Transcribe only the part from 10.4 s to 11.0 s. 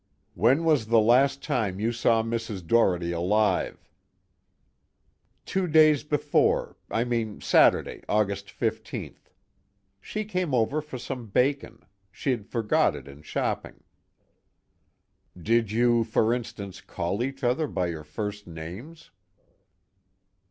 over for